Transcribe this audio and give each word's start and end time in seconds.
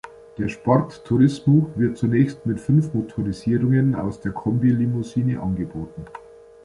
Der 0.39 0.47
Sport 0.47 1.05
Turismo 1.05 1.69
wird 1.75 1.95
zunächst 1.95 2.43
mit 2.47 2.59
fünf 2.59 2.91
Motorisierungen 2.95 3.93
aus 3.93 4.19
der 4.19 4.31
Kombilimousine 4.31 5.39
angeboten. 5.39 6.05